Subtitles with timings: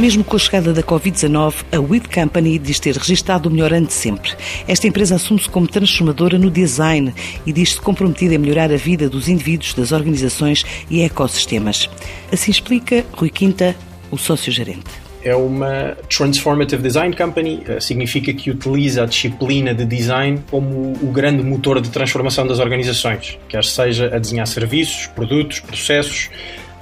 [0.00, 3.86] Mesmo com a chegada da Covid-19, a WID Company diz ter registado o melhor ano
[3.86, 4.32] de sempre.
[4.66, 7.12] Esta empresa assume-se como transformadora no design
[7.44, 11.90] e diz-se comprometida em melhorar a vida dos indivíduos, das organizações e ecossistemas.
[12.32, 13.76] Assim explica Rui Quinta,
[14.10, 14.88] o sócio-gerente
[15.22, 21.12] é uma Transformative Design Company, eh, significa que utiliza a disciplina de design como o
[21.12, 26.30] grande motor de transformação das organizações, quer seja a desenhar serviços, produtos, processos,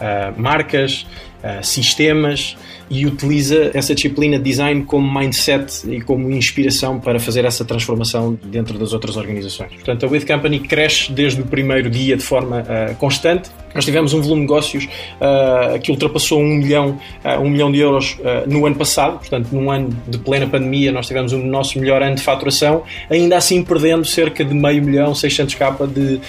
[0.01, 1.05] eh, marcas,
[1.43, 2.57] eh, sistemas
[2.91, 8.39] e utiliza essa disciplina de design como mindset e como inspiração para fazer essa transformação
[8.45, 9.73] dentro das outras organizações.
[9.75, 13.51] Portanto, a With Company cresce desde o primeiro dia de forma uh, constante.
[13.75, 17.79] Nós tivemos um volume de negócios uh, que ultrapassou um milhão, uh, um milhão de
[17.79, 22.03] euros no ano passado, portanto, num ano de plena pandemia, nós tivemos o nosso melhor
[22.03, 26.21] ano de faturação, ainda assim perdendo cerca de meio milhão, 600 capa de,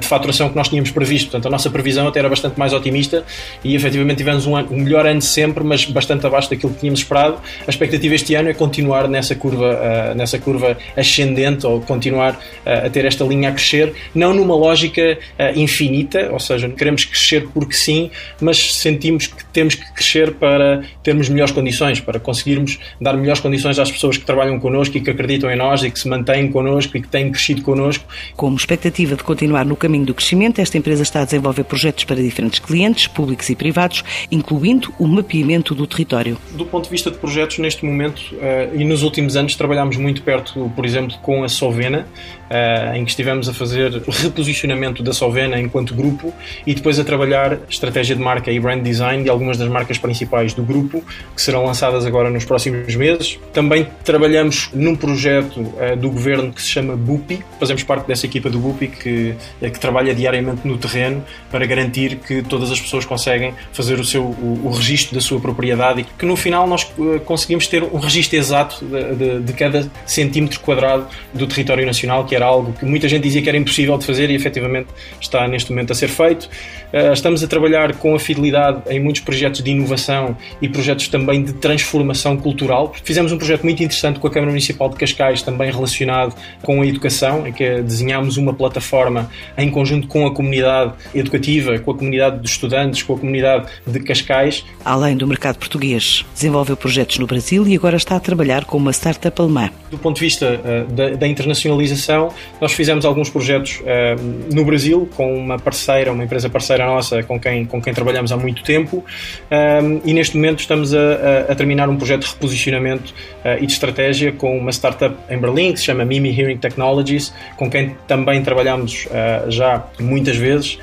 [0.00, 1.30] de faturação que nós tínhamos previsto.
[1.30, 3.24] Portanto, a nossa previsão até era bastante mais otimista
[3.62, 6.80] e efetivamente tivemos um, ano, um melhor ano de sempre, mas bastante abaixo daquilo que
[6.80, 7.38] tínhamos esperado.
[7.66, 12.86] A expectativa este ano é continuar nessa curva, uh, nessa curva ascendente ou continuar uh,
[12.86, 17.48] a ter esta linha a crescer, não numa lógica uh, infinita, ou seja, queremos crescer
[17.52, 23.14] porque sim, mas sentimos que temos que crescer para termos melhores condições, para conseguirmos dar
[23.16, 26.08] melhores condições às pessoas que trabalham connosco e que acreditam em nós e que se
[26.08, 28.04] mantêm connosco e que têm crescido connosco.
[28.36, 32.16] Como expectativa de continuar no caminho do crescimento, esta empresa está a desenvolver projetos para
[32.16, 36.38] diferentes clientes, públicos e privados, incluindo o mapeamento do território.
[36.52, 40.22] Do ponto de vista de projetos, neste momento uh, e nos últimos anos, trabalhámos muito
[40.22, 42.06] perto, por exemplo, com a Sovena,
[42.50, 46.32] uh, em que estivemos a fazer reposicionamento da Sovena enquanto grupo
[46.66, 50.54] e depois a trabalhar estratégia de marca e brand design de algumas das marcas principais
[50.54, 51.02] do grupo,
[51.34, 53.38] que serão lançadas agora nos próximos meses.
[53.52, 58.48] Também trabalhamos num projeto uh, do governo que se chama BUPI, fazemos parte dessa equipa
[58.50, 63.54] do BUPI que, que trabalha diariamente no terreno para garantir que todas as pessoas conseguem
[63.72, 67.20] fazer o seu o, o registro da sua propriedade e que no final nós uh,
[67.20, 72.34] conseguimos ter um registro exato de, de, de, cada centímetro quadrado do território nacional, que
[72.34, 74.88] era algo que muita gente dizia que era impossível de fazer e efetivamente
[75.20, 76.48] está neste momento a ser feito.
[76.94, 81.42] Uh, estamos a trabalhar com a fidelidade em muitos projetos de inovação e projetos também
[81.42, 82.94] de transformação cultural.
[83.02, 86.86] Fizemos um projeto muito interessante com a Câmara Municipal de Cascais, também relacionado com a
[86.86, 89.28] educação, em que desenhámos uma plataforma
[89.58, 94.00] em conjunto com a comunidade educativa, com a comunidade de estudantes, com a comunidade de
[94.00, 94.64] Cascais.
[94.84, 98.92] Além do mercado português, desenvolveu projetos no Brasil e agora está a trabalhar com uma
[98.92, 99.68] startup alemã.
[99.90, 105.08] Do ponto de vista uh, da, da, internacionalização, nós fizemos alguns projetos uh, no Brasil
[105.16, 109.04] com uma parceira, uma empresa parceira nossa com quem, com quem trabalhamos há muito tempo
[109.50, 113.12] um, e neste momento estamos a, a, a, terminar um projeto de reposicionamento
[113.44, 117.32] uh, e de estratégia com uma startup em Berlim que se chama Mimi Hearing Technologies,
[117.56, 119.08] com quem também trabalhamos
[119.48, 120.78] já muitas vezes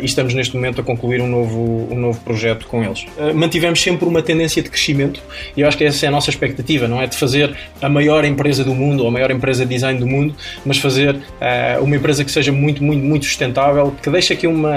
[0.00, 3.06] e estamos neste momento a concluir um novo, um novo projeto com eles.
[3.34, 5.22] mantivemos sempre uma tendência de crescimento
[5.56, 8.24] e eu acho que essa é a nossa expectativa, não é de fazer a maior
[8.24, 10.34] empresa do mundo ou a maior empresa de design do mundo,
[10.64, 14.73] mas fazer uh, uma empresa que seja muito, muito, muito sustentável, que deixe aqui uma,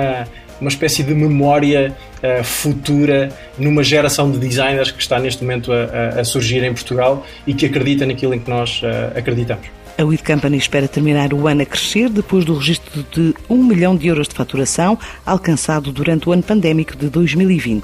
[0.60, 6.20] uma espécie de memória uh, futura numa geração de designers que está neste momento a,
[6.20, 9.68] a, surgir em Portugal e que acredita naquilo em que nós uh, acreditamos.
[9.98, 13.96] A WID Company espera terminar o ano a crescer depois do registro de 1 milhão
[13.96, 17.84] de euros de faturação alcançado durante o ano pandémico de 2020.